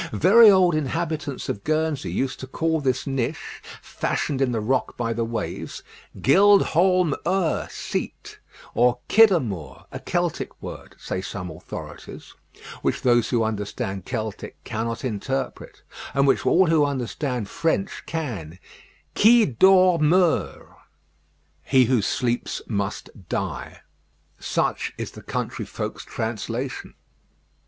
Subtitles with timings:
[0.13, 5.13] Very old inhabitants of Guernsey used to call this niche, fashioned in the rock by
[5.13, 5.83] the waves,
[6.19, 8.39] "Gild Holm 'Ur" seat,
[8.73, 12.33] or Kidormur; a Celtic word, say some authorities,
[12.81, 15.83] which those who understand Celtic cannot interpret,
[16.15, 18.57] and which all who understand French can
[19.13, 20.65] "Qui dort meurt:"
[24.39, 26.95] such is the country folks' translation.